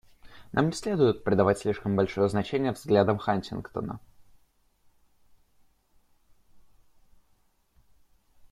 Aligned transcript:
Нам 0.51 0.65
не 0.69 0.71
следует 0.73 1.23
придавать 1.23 1.59
слишком 1.59 1.95
большое 1.95 2.27
значение 2.27 2.71
взглядам 2.71 3.19
Хантингтона. 3.19 3.99